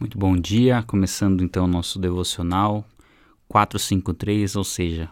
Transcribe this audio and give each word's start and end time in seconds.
Muito 0.00 0.16
bom 0.16 0.36
dia, 0.36 0.80
começando 0.84 1.42
então 1.42 1.64
o 1.64 1.68
nosso 1.68 1.98
devocional 1.98 2.84
453, 3.48 4.54
ou 4.54 4.62
seja, 4.62 5.10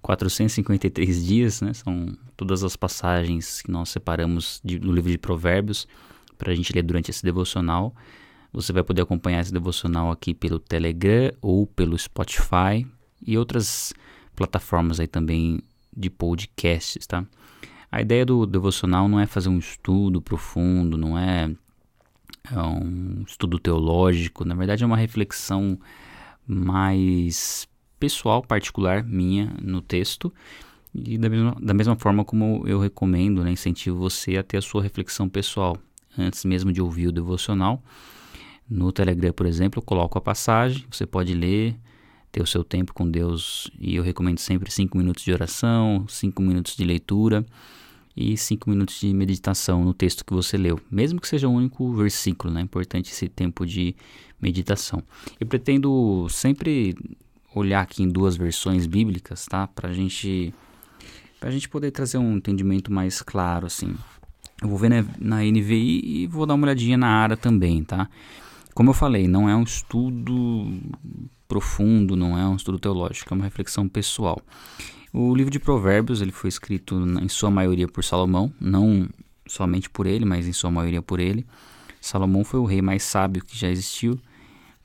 453 0.00 1.26
dias, 1.26 1.60
né? 1.60 1.74
São 1.74 2.16
todas 2.36 2.62
as 2.62 2.76
passagens 2.76 3.62
que 3.62 3.70
nós 3.72 3.88
separamos 3.88 4.60
de, 4.64 4.78
do 4.78 4.92
livro 4.92 5.10
de 5.10 5.18
Provérbios 5.18 5.88
para 6.38 6.52
a 6.52 6.54
gente 6.54 6.72
ler 6.72 6.82
durante 6.84 7.10
esse 7.10 7.24
devocional. 7.24 7.92
Você 8.52 8.72
vai 8.72 8.84
poder 8.84 9.02
acompanhar 9.02 9.40
esse 9.40 9.52
devocional 9.52 10.12
aqui 10.12 10.32
pelo 10.32 10.60
Telegram 10.60 11.32
ou 11.42 11.66
pelo 11.66 11.98
Spotify 11.98 12.86
e 13.26 13.36
outras 13.36 13.92
plataformas 14.36 15.00
aí 15.00 15.08
também 15.08 15.58
de 15.96 16.08
podcasts, 16.08 17.08
tá? 17.08 17.26
A 17.90 18.00
ideia 18.00 18.24
do 18.24 18.46
devocional 18.46 19.08
não 19.08 19.18
é 19.18 19.26
fazer 19.26 19.48
um 19.48 19.58
estudo 19.58 20.22
profundo, 20.22 20.96
não 20.96 21.18
é 21.18 21.50
é 22.50 22.58
um 22.60 23.22
estudo 23.26 23.58
teológico, 23.58 24.44
na 24.44 24.54
verdade 24.54 24.82
é 24.82 24.86
uma 24.86 24.96
reflexão 24.96 25.78
mais 26.46 27.68
pessoal, 27.98 28.42
particular 28.42 29.04
minha 29.04 29.54
no 29.62 29.80
texto. 29.80 30.32
E 30.94 31.16
da 31.16 31.28
mesma, 31.28 31.56
da 31.60 31.72
mesma 31.72 31.96
forma 31.96 32.24
como 32.24 32.64
eu 32.66 32.78
recomendo, 32.78 33.42
né, 33.42 33.52
incentivo 33.52 33.98
você 33.98 34.36
a 34.36 34.42
ter 34.42 34.58
a 34.58 34.62
sua 34.62 34.82
reflexão 34.82 35.28
pessoal, 35.28 35.78
antes 36.18 36.44
mesmo 36.44 36.72
de 36.72 36.82
ouvir 36.82 37.06
o 37.06 37.12
devocional. 37.12 37.82
No 38.68 38.92
Telegram, 38.92 39.32
por 39.32 39.46
exemplo, 39.46 39.78
eu 39.78 39.82
coloco 39.82 40.18
a 40.18 40.20
passagem, 40.20 40.84
você 40.90 41.06
pode 41.06 41.32
ler, 41.34 41.76
ter 42.30 42.42
o 42.42 42.46
seu 42.46 42.64
tempo 42.64 42.92
com 42.92 43.10
Deus, 43.10 43.70
e 43.78 43.96
eu 43.96 44.02
recomendo 44.02 44.38
sempre 44.38 44.70
5 44.70 44.96
minutos 44.98 45.24
de 45.24 45.32
oração, 45.32 46.06
5 46.08 46.42
minutos 46.42 46.76
de 46.76 46.84
leitura 46.84 47.44
e 48.16 48.36
cinco 48.36 48.68
minutos 48.68 49.00
de 49.00 49.12
meditação 49.12 49.84
no 49.84 49.94
texto 49.94 50.24
que 50.24 50.32
você 50.32 50.56
leu, 50.56 50.80
mesmo 50.90 51.20
que 51.20 51.28
seja 51.28 51.48
um 51.48 51.54
único 51.54 51.92
versículo, 51.92 52.52
né? 52.52 52.60
É 52.60 52.64
importante 52.64 53.10
esse 53.10 53.28
tempo 53.28 53.66
de 53.66 53.94
meditação. 54.40 55.02
Eu 55.40 55.46
pretendo 55.46 56.26
sempre 56.28 56.94
olhar 57.54 57.80
aqui 57.80 58.02
em 58.02 58.08
duas 58.08 58.36
versões 58.36 58.86
bíblicas, 58.86 59.46
tá? 59.46 59.66
Para 59.66 59.92
gente, 59.92 60.52
a 61.40 61.50
gente 61.50 61.68
poder 61.68 61.90
trazer 61.90 62.18
um 62.18 62.36
entendimento 62.36 62.92
mais 62.92 63.22
claro, 63.22 63.66
assim. 63.66 63.94
Eu 64.60 64.68
vou 64.68 64.78
ver 64.78 64.90
na, 64.90 65.04
na 65.18 65.42
NVI 65.42 66.00
e 66.04 66.26
vou 66.26 66.46
dar 66.46 66.54
uma 66.54 66.66
olhadinha 66.66 66.96
na 66.96 67.08
ARA 67.08 67.36
também, 67.36 67.82
tá? 67.82 68.08
Como 68.74 68.90
eu 68.90 68.94
falei, 68.94 69.28
não 69.28 69.48
é 69.48 69.56
um 69.56 69.64
estudo 69.64 70.80
profundo, 71.46 72.16
não 72.16 72.38
é 72.38 72.46
um 72.48 72.56
estudo 72.56 72.78
teológico, 72.78 73.32
é 73.32 73.36
uma 73.36 73.44
reflexão 73.44 73.86
pessoal. 73.88 74.40
O 75.12 75.34
livro 75.34 75.50
de 75.50 75.58
Provérbios 75.58 76.22
ele 76.22 76.32
foi 76.32 76.48
escrito 76.48 76.96
em 77.20 77.28
sua 77.28 77.50
maioria 77.50 77.86
por 77.86 78.02
Salomão, 78.02 78.50
não 78.58 79.06
somente 79.46 79.90
por 79.90 80.06
ele, 80.06 80.24
mas 80.24 80.48
em 80.48 80.52
sua 80.52 80.70
maioria 80.70 81.02
por 81.02 81.20
ele. 81.20 81.46
Salomão 82.00 82.42
foi 82.42 82.58
o 82.58 82.64
rei 82.64 82.80
mais 82.80 83.02
sábio 83.02 83.44
que 83.44 83.56
já 83.56 83.68
existiu, 83.68 84.18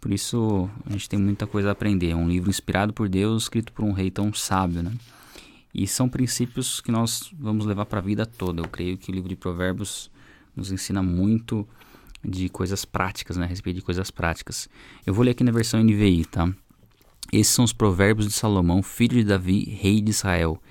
por 0.02 0.12
isso 0.12 0.70
a 0.86 0.92
gente 0.92 1.08
tem 1.08 1.18
muita 1.18 1.48
coisa 1.48 1.70
a 1.70 1.72
aprender. 1.72 2.10
É 2.10 2.16
um 2.16 2.28
livro 2.28 2.50
inspirado 2.50 2.92
por 2.92 3.08
Deus, 3.08 3.44
escrito 3.44 3.72
por 3.72 3.86
um 3.86 3.94
rei 3.94 4.12
tão 4.12 4.34
sábio, 4.34 4.84
né? 4.84 4.94
E 5.74 5.88
são 5.88 6.10
princípios 6.10 6.82
que 6.82 6.92
nós 6.92 7.32
vamos 7.40 7.66
levar 7.66 7.86
para 7.86 8.00
a 8.00 8.02
vida 8.02 8.26
toda. 8.26 8.62
Eu 8.62 8.68
creio 8.68 8.98
que 8.98 9.10
o 9.10 9.14
livro 9.14 9.30
de 9.30 9.36
Provérbios 9.36 10.12
nos 10.56 10.72
ensina 10.72 11.02
muito 11.02 11.68
de 12.24 12.50
coisas 12.50 12.84
práticas, 12.84 13.38
né? 13.38 13.46
A 13.46 13.48
respeito 13.48 13.78
de 13.78 13.82
coisas 13.82 14.12
práticas. 14.12 14.68
Eu 15.06 15.14
vou 15.14 15.24
ler 15.24 15.32
aqui 15.32 15.44
na 15.44 15.52
versão 15.52 15.82
NVI, 15.82 16.26
tá? 16.26 16.52
Esses 17.32 17.54
são 17.54 17.66
os 17.66 17.74
provérbios 17.74 18.28
de 18.28 18.34
Salomão, 18.34 18.82
filho 18.82 19.18
de 19.18 19.24
Davi, 19.26 19.66
rei 19.66 20.00
de 20.00 20.12
Israel. 20.12 20.62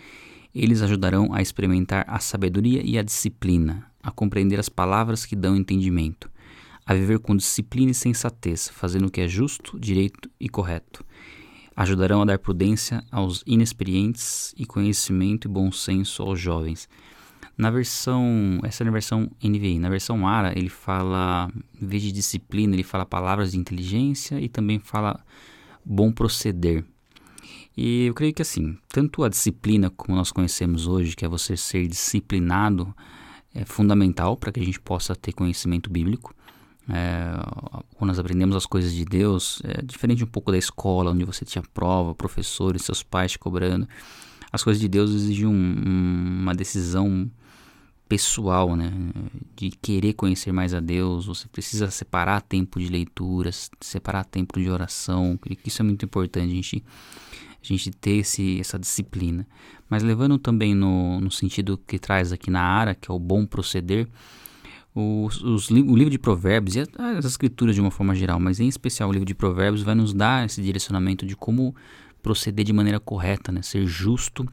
Eles 0.55 0.81
ajudarão 0.81 1.35
a 1.35 1.43
experimentar 1.43 2.07
a 2.09 2.19
sabedoria 2.19 2.81
e 2.83 2.99
a 2.99 3.03
disciplina, 3.03 3.87
a 4.03 4.11
compreender 4.11 4.59
as 4.59 4.71
palavras 4.71 5.27
que 5.27 5.37
dão 5.37 5.55
entendimento, 5.55 6.31
a 6.87 6.95
viver 6.95 7.19
com 7.19 7.37
disciplina 7.37 7.91
e 7.91 7.95
sensatez, 7.95 8.71
fazendo 8.71 9.07
o 9.07 9.11
que 9.11 9.21
é 9.21 9.29
justo, 9.29 9.79
direito 9.79 10.31
e 10.41 10.49
correto. 10.49 11.05
Ajudarão 11.77 12.23
a 12.23 12.25
dar 12.25 12.39
prudência 12.39 13.05
aos 13.13 13.45
inexperientes 13.47 14.55
e 14.57 14.65
conhecimento 14.65 15.47
e 15.47 15.51
bom 15.51 15.71
senso 15.71 16.23
aos 16.23 16.41
jovens. 16.41 16.89
Na 17.59 17.71
versão, 17.71 18.61
essa 18.63 18.83
é 18.83 18.87
na 18.87 18.91
versão 18.91 19.31
NVI, 19.45 19.79
na 19.79 19.91
versão 19.91 20.27
ARA, 20.27 20.59
ele 20.59 20.71
fala, 20.71 21.51
em 21.79 21.87
vez 21.87 22.03
de 22.03 22.13
disciplina, 22.13 22.75
ele 22.75 22.83
fala 22.83 23.05
palavras 23.05 23.53
de 23.53 23.59
inteligência 23.59 24.41
e 24.41 24.49
também 24.49 24.79
fala 24.79 25.23
bom 25.87 26.11
proceder. 26.11 26.85
E 27.77 28.07
eu 28.07 28.15
creio 28.15 28.35
que 28.35 28.43
assim, 28.43 28.77
tanto 28.89 29.23
a 29.23 29.29
disciplina 29.29 29.91
como 29.91 30.17
nós 30.17 30.33
conhecemos 30.33 30.87
hoje, 30.89 31.15
que 31.15 31.25
é 31.25 31.29
você 31.29 31.57
ser 31.57 31.87
disciplinado, 31.87 32.95
é 33.55 33.65
fundamental 33.65 34.37
para 34.37 34.51
que 34.51 34.59
a 34.59 34.65
gente 34.65 34.81
possa 34.81 35.15
ter 35.15 35.33
conhecimento 35.33 35.89
bíblico. 35.89 36.35
É, 36.89 37.33
quando 37.97 38.09
nós 38.09 38.19
aprendemos 38.19 38.57
as 38.57 38.67
coisas 38.67 38.93
de 38.93 39.05
Deus, 39.05 39.61
é 39.65 39.83
diferente 39.83 40.25
um 40.25 40.27
pouco 40.27 40.51
da 40.51 40.59
escola, 40.59 41.11
onde 41.11 41.25
você 41.25 41.45
tinha 41.45 41.63
prova, 41.75 42.15
professores, 42.15 42.83
seus 42.83 43.03
pais 43.03 43.33
te 43.33 43.39
cobrando. 43.39 43.89
As 44.51 44.63
coisas 44.65 44.81
de 44.81 44.89
Deus 44.89 45.11
exigem 45.11 45.47
um, 45.47 46.43
uma 46.43 46.55
decisão 46.55 47.31
pessoal, 48.09 48.77
né? 48.77 48.93
De 49.55 49.71
querer 49.71 50.15
conhecer 50.15 50.53
mais 50.53 50.73
a 50.75 50.81
Deus, 50.81 51.27
você 51.27 51.49
precisa 51.49 51.91
separar 51.91 52.41
tempo 52.41 52.79
de 52.79 52.89
leituras, 52.89 53.71
separar 53.81 54.25
tempo 54.25 54.61
de 54.61 54.71
oração. 54.71 55.39
Isso 55.65 55.83
é 55.83 55.85
muito 55.85 56.05
importante, 56.05 56.51
a 56.51 56.55
gente, 56.55 56.85
a 57.63 57.67
gente 57.67 57.91
ter 57.91 58.19
esse, 58.19 58.61
essa 58.61 58.79
disciplina. 58.79 59.47
Mas 59.89 60.03
levando 60.03 60.39
também 60.39 60.75
no, 60.75 61.21
no 61.21 61.31
sentido 61.31 61.79
que 61.87 61.99
traz 61.99 62.33
aqui 62.33 62.51
na 62.51 62.63
área, 62.63 62.95
que 62.95 63.11
é 63.11 63.15
o 63.15 63.19
bom 63.19 63.45
proceder, 63.47 64.09
os, 64.95 65.43
os, 65.43 65.71
o 65.71 65.97
livro 65.97 66.11
de 66.11 66.19
Provérbios 66.19 66.75
e 66.75 66.81
as 66.81 67.25
escrituras 67.25 67.75
de 67.75 67.81
uma 67.83 67.91
forma 67.91 68.15
geral, 68.15 68.41
mas 68.41 68.61
em 68.61 68.67
especial 68.67 69.11
o 69.11 69.13
livro 69.13 69.27
de 69.27 69.35
Provérbios, 69.35 69.83
vai 69.83 69.95
nos 69.95 70.15
dar 70.15 70.47
esse 70.47 70.63
direcionamento 70.63 71.27
de 71.27 71.37
como 71.37 71.77
proceder 72.23 72.65
de 72.65 72.73
maneira 72.73 72.99
correta, 72.99 73.53
né? 73.53 73.61
ser 73.61 73.87
justo 73.87 74.49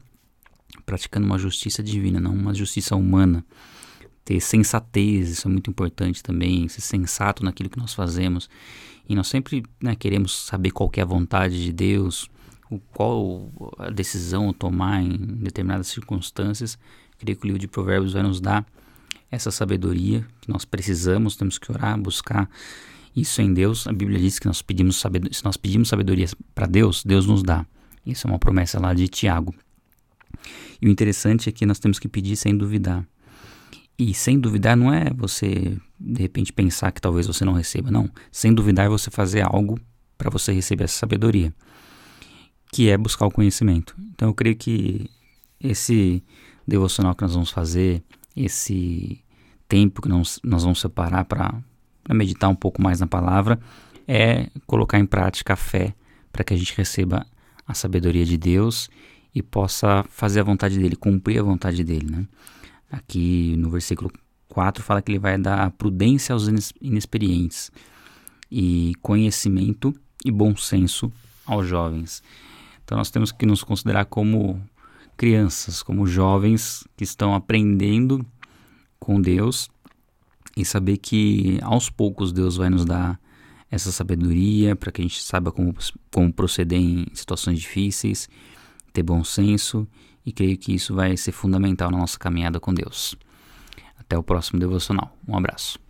praticando 0.84 1.26
uma 1.26 1.38
justiça 1.38 1.82
divina, 1.82 2.20
não 2.20 2.34
uma 2.34 2.54
justiça 2.54 2.96
humana. 2.96 3.44
Ter 4.24 4.40
sensatez, 4.40 5.30
isso 5.30 5.48
é 5.48 5.50
muito 5.50 5.70
importante 5.70 6.22
também, 6.22 6.66
ser 6.68 6.80
sensato 6.80 7.44
naquilo 7.44 7.68
que 7.68 7.78
nós 7.78 7.92
fazemos. 7.92 8.48
E 9.08 9.14
nós 9.14 9.28
sempre 9.28 9.62
né, 9.82 9.94
queremos 9.94 10.46
saber 10.46 10.70
qual 10.70 10.90
é 10.96 11.02
a 11.02 11.04
vontade 11.04 11.62
de 11.62 11.72
Deus, 11.72 12.30
qual 12.92 13.50
a 13.78 13.90
decisão 13.90 14.52
tomar 14.52 15.02
em 15.02 15.16
determinadas 15.16 15.88
circunstâncias. 15.88 16.78
Creio 17.18 17.36
que 17.36 17.44
o 17.44 17.48
livro 17.48 17.60
de 17.60 17.68
Provérbios 17.68 18.14
vai 18.14 18.22
nos 18.22 18.40
dar 18.40 18.66
essa 19.30 19.50
sabedoria 19.50 20.26
que 20.40 20.48
nós 20.48 20.64
precisamos, 20.64 21.36
temos 21.36 21.58
que 21.58 21.70
orar, 21.70 21.98
buscar 21.98 22.48
isso 23.14 23.40
em 23.42 23.52
Deus. 23.52 23.86
A 23.86 23.92
Bíblia 23.92 24.18
diz 24.18 24.38
que 24.38 24.46
nós 24.46 24.62
pedimos 24.62 24.96
sabedoria, 24.96 25.34
se 25.34 25.44
nós 25.44 25.56
pedimos 25.56 25.88
sabedoria 25.88 26.26
para 26.54 26.66
Deus, 26.66 27.04
Deus 27.04 27.26
nos 27.26 27.42
dá. 27.42 27.66
Isso 28.06 28.26
é 28.26 28.30
uma 28.30 28.38
promessa 28.38 28.80
lá 28.80 28.92
de 28.94 29.08
Tiago. 29.08 29.54
E 30.80 30.86
o 30.86 30.90
interessante 30.90 31.48
é 31.48 31.52
que 31.52 31.66
nós 31.66 31.78
temos 31.78 31.98
que 31.98 32.08
pedir 32.08 32.36
sem 32.36 32.56
duvidar. 32.56 33.06
E 33.98 34.12
sem 34.12 34.38
duvidar 34.38 34.76
não 34.76 34.92
é 34.92 35.10
você 35.14 35.76
de 35.98 36.20
repente 36.20 36.52
pensar 36.52 36.90
que 36.90 37.00
talvez 37.00 37.26
você 37.26 37.44
não 37.44 37.52
receba, 37.52 37.90
não. 37.90 38.10
Sem 38.30 38.52
duvidar 38.52 38.86
é 38.86 38.88
você 38.88 39.10
fazer 39.10 39.42
algo 39.42 39.78
para 40.18 40.30
você 40.30 40.52
receber 40.52 40.84
essa 40.84 40.98
sabedoria, 40.98 41.52
que 42.72 42.88
é 42.88 42.98
buscar 42.98 43.26
o 43.26 43.30
conhecimento. 43.30 43.94
Então 44.14 44.28
eu 44.28 44.34
creio 44.34 44.56
que 44.56 45.08
esse 45.60 46.22
devocional 46.66 47.14
que 47.14 47.22
nós 47.22 47.34
vamos 47.34 47.50
fazer, 47.50 48.02
esse 48.36 49.20
tempo 49.68 50.02
que 50.02 50.08
nós, 50.08 50.40
nós 50.42 50.62
vamos 50.62 50.80
separar 50.80 51.24
para 51.24 51.54
meditar 52.10 52.50
um 52.50 52.54
pouco 52.54 52.82
mais 52.82 53.00
na 53.00 53.06
palavra, 53.06 53.58
é 54.06 54.48
colocar 54.66 54.98
em 54.98 55.06
prática 55.06 55.54
a 55.54 55.56
fé 55.56 55.94
para 56.32 56.44
que 56.44 56.52
a 56.52 56.56
gente 56.56 56.76
receba 56.76 57.26
a 57.66 57.74
sabedoria 57.74 58.24
de 58.24 58.36
Deus 58.36 58.90
e 59.34 59.42
possa 59.42 60.04
fazer 60.08 60.40
a 60.40 60.44
vontade 60.44 60.78
dele, 60.78 60.94
cumprir 60.94 61.40
a 61.40 61.42
vontade 61.42 61.82
dele. 61.82 62.10
Né? 62.10 62.26
Aqui 62.90 63.56
no 63.56 63.68
versículo 63.68 64.10
4 64.48 64.82
fala 64.82 65.02
que 65.02 65.10
ele 65.10 65.18
vai 65.18 65.36
dar 65.36 65.70
prudência 65.72 66.32
aos 66.32 66.48
inexperientes 66.80 67.72
e 68.50 68.92
conhecimento 69.02 69.92
e 70.24 70.30
bom 70.30 70.54
senso 70.56 71.12
aos 71.44 71.66
jovens. 71.66 72.22
Então 72.84 72.96
nós 72.98 73.10
temos 73.10 73.32
que 73.32 73.44
nos 73.44 73.64
considerar 73.64 74.04
como 74.04 74.62
crianças, 75.16 75.82
como 75.82 76.06
jovens 76.06 76.86
que 76.96 77.02
estão 77.02 77.34
aprendendo 77.34 78.24
com 78.98 79.20
Deus 79.20 79.68
e 80.56 80.64
saber 80.64 80.98
que 80.98 81.58
aos 81.62 81.90
poucos 81.90 82.32
Deus 82.32 82.56
vai 82.56 82.70
nos 82.70 82.84
dar 82.84 83.18
essa 83.70 83.90
sabedoria 83.90 84.76
para 84.76 84.92
que 84.92 85.00
a 85.00 85.04
gente 85.04 85.20
saiba 85.20 85.50
como, 85.50 85.74
como 86.12 86.32
proceder 86.32 86.78
em 86.78 87.06
situações 87.12 87.58
difíceis 87.58 88.28
ter 88.94 89.02
bom 89.02 89.22
senso 89.22 89.86
e 90.24 90.32
creio 90.32 90.56
que 90.56 90.72
isso 90.72 90.94
vai 90.94 91.16
ser 91.16 91.32
fundamental 91.32 91.90
na 91.90 91.98
nossa 91.98 92.18
caminhada 92.18 92.58
com 92.58 92.72
Deus. 92.72 93.14
Até 93.98 94.16
o 94.16 94.22
próximo 94.22 94.58
devocional. 94.58 95.14
Um 95.28 95.36
abraço. 95.36 95.83